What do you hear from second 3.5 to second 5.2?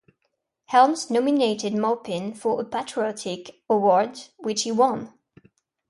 award, which he won.